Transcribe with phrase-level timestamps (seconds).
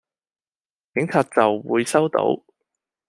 [0.95, 2.41] 警察就會收到